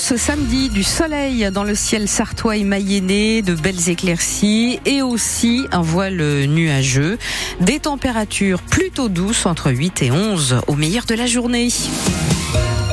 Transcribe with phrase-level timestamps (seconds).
[0.00, 5.66] ce samedi du soleil dans le ciel sartois et mayennais, de belles éclaircies et aussi
[5.72, 7.18] un voile nuageux.
[7.60, 11.68] Des températures plutôt douces entre 8 et 11 au meilleur de la journée.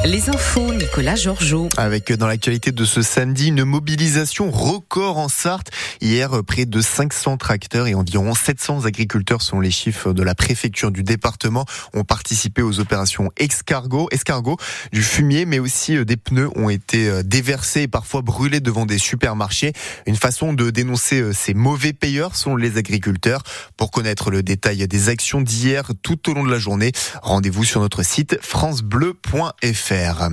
[0.05, 1.69] Les infos, Nicolas Georgeot.
[1.75, 5.69] Avec dans l'actualité de ce samedi une mobilisation record en Sarthe.
[6.01, 10.91] Hier, près de 500 tracteurs et environ 700 agriculteurs, sont les chiffres de la préfecture
[10.91, 14.57] du département, ont participé aux opérations escargot, escargot.
[14.91, 18.85] Du fumier, mais aussi euh, des pneus ont été euh, déversés et parfois brûlés devant
[18.85, 19.73] des supermarchés.
[20.05, 23.43] Une façon de dénoncer euh, ces mauvais payeurs sont les agriculteurs.
[23.75, 26.91] Pour connaître le détail des actions d'hier tout au long de la journée,
[27.21, 30.29] rendez-vous sur notre site francebleu.fr.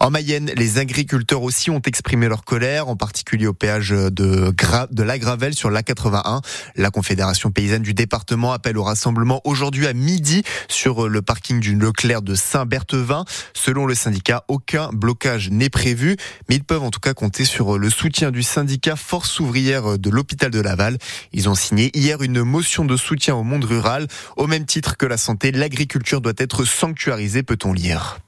[0.00, 5.18] En Mayenne, les agriculteurs aussi ont exprimé leur colère, en particulier au péage de, la
[5.18, 6.40] Gravelle sur l'A81.
[6.76, 11.74] La Confédération paysanne du département appelle au rassemblement aujourd'hui à midi sur le parking du
[11.74, 13.24] Leclerc de Saint-Berthevin.
[13.54, 16.16] Selon le syndicat, aucun blocage n'est prévu,
[16.48, 20.10] mais ils peuvent en tout cas compter sur le soutien du syndicat Force ouvrière de
[20.10, 20.98] l'hôpital de Laval.
[21.32, 24.06] Ils ont signé hier une motion de soutien au monde rural.
[24.36, 28.18] Au même titre que la santé, l'agriculture doit être sanctuarisée, peut-on lire.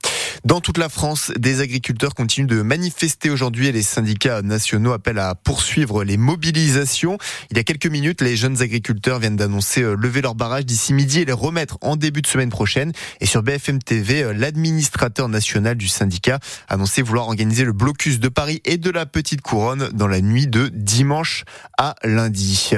[0.44, 5.18] Dans toute la France, des agriculteurs continuent de manifester aujourd'hui et les syndicats nationaux appellent
[5.18, 7.18] à poursuivre les mobilisations.
[7.50, 10.94] Il y a quelques minutes, les jeunes agriculteurs viennent d'annoncer euh, lever leur barrage d'ici
[10.94, 12.92] midi et les remettre en début de semaine prochaine.
[13.20, 16.38] Et sur BFM TV, euh, l'administrateur national du syndicat
[16.68, 20.22] a annoncé vouloir organiser le blocus de Paris et de la Petite Couronne dans la
[20.22, 21.44] nuit de dimanche
[21.76, 22.70] à lundi.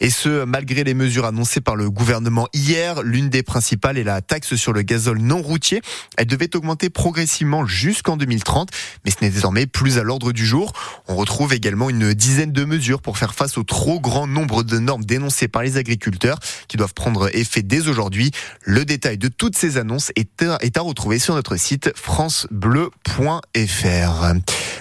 [0.00, 4.22] Et ce, malgré les mesures annoncées par le gouvernement hier, l'une des principales est la
[4.22, 5.82] taxe sur le gazole non routier.
[6.16, 8.70] Elle devait augmenter progressivement jusqu'en 2030,
[9.04, 10.72] mais ce n'est désormais plus à l'ordre du jour.
[11.08, 14.78] On retrouve également une dizaine de mesures pour faire face au trop grand nombre de
[14.78, 18.30] normes dénoncées par les agriculteurs qui doivent prendre effet dès aujourd'hui.
[18.62, 22.92] Le détail de toutes ces annonces est à, retrouver sur notre site francebleu.fr.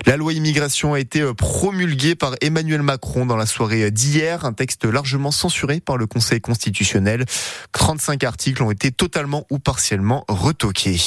[0.06, 4.86] La loi immigration a été promulguée par Emmanuel Macron dans la soirée d'hier, un texte
[4.86, 7.26] largement censuré par le Conseil constitutionnel.
[7.72, 11.00] 35 articles ont été totalement ou partiellement retoqués.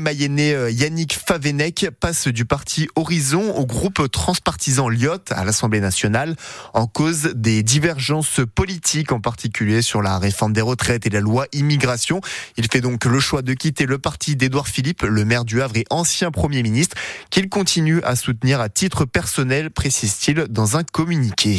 [0.00, 6.36] Mayennais euh, Yannick Favenec passe du parti Horizon au groupe transpartisan Lyot à l'Assemblée nationale
[6.74, 11.46] en cause des divergences politiques, en particulier sur la réforme des retraites et la loi
[11.52, 12.20] immigration.
[12.56, 15.76] Il fait donc le choix de quitter le parti d'Édouard Philippe, le maire du Havre
[15.76, 16.96] et ancien Premier ministre,
[17.30, 21.58] qu'il continue à soutenir à titre personnel, précise-t-il dans un communiqué.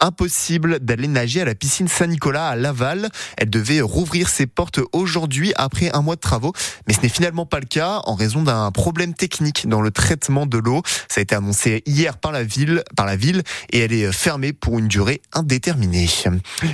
[0.00, 3.08] Impossible d'aller nager à la piscine Saint-Nicolas à Laval.
[3.36, 6.52] Elle devait rouvrir ses portes aujourd'hui après un mois de travaux,
[6.86, 10.46] mais ce n'est finalement pas le cas en raison d'un problème technique dans le traitement
[10.46, 10.82] de l'eau.
[11.08, 13.42] Ça a été annoncé hier par la ville, par la ville
[13.72, 16.08] et elle est fermée pour une durée indéterminée.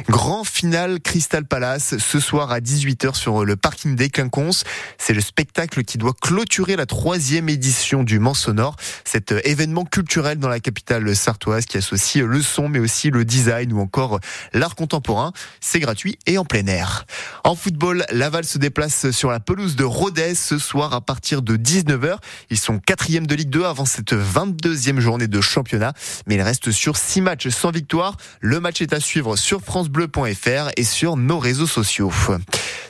[0.06, 4.64] Grand final Crystal Palace ce soir à 18h sur le parking des Quinconces.
[4.98, 10.38] C'est le spectacle qui doit clôturer la troisième édition du Mans Sonore, cet événement culturel
[10.38, 14.20] dans la capitale sartoise qui associe le son mais aussi le design ou encore
[14.52, 15.32] l'art contemporain.
[15.62, 17.06] C'est gratuit et en plein air.
[17.46, 21.58] En football, Laval se déplace sur la pelouse de Rodez ce soir à partir de
[21.58, 22.16] 19h.
[22.48, 25.92] Ils sont quatrième de Ligue 2 avant cette 22e journée de championnat,
[26.26, 28.16] mais ils restent sur 6 matchs sans victoire.
[28.40, 32.10] Le match est à suivre sur francebleu.fr et sur nos réseaux sociaux.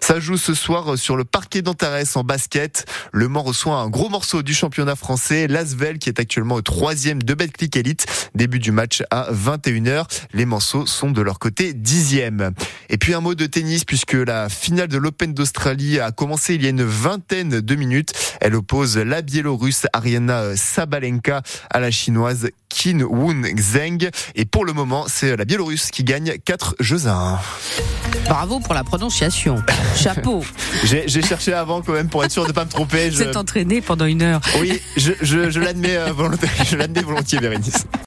[0.07, 2.85] Ça joue ce soir sur le parquet d'Antares en basket.
[3.11, 7.23] Le Mans reçoit un gros morceau du championnat français, l'Asvel qui est actuellement au troisième
[7.23, 8.05] de Betclic Elite.
[8.35, 10.05] Début du match à 21h.
[10.35, 12.51] Les morceaux sont de leur côté dixième.
[12.91, 16.63] Et puis un mot de tennis puisque la finale de l'Open d'Australie a commencé il
[16.63, 18.13] y a une vingtaine de minutes.
[18.43, 24.11] Elle oppose la Biélorusse Ariana Sabalenka à la chinoise Qin Woon Zheng.
[24.35, 27.39] Et pour le moment, c'est la Biélorusse qui gagne 4 jeux à 1.
[28.29, 29.63] Bravo pour la prononciation.
[29.97, 30.45] Chapeau.
[30.85, 33.11] J'ai cherché avant quand même pour être sûr de ne pas me tromper.
[33.11, 33.37] Je...
[33.37, 34.41] entraîné pendant une heure.
[34.61, 37.87] Oui, je, je, je l'admets euh, volontiers, je l'admets volontiers, Bérénice.